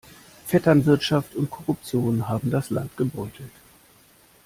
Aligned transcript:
Vetternwirtschaft 0.47 1.35
und 1.35 1.51
Korruption 1.51 2.27
haben 2.27 2.49
das 2.49 2.71
Land 2.71 2.97
gebeutelt. 2.97 3.51